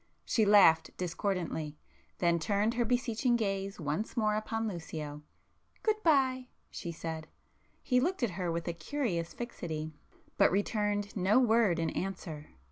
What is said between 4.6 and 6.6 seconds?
Lucio—"Good bye!"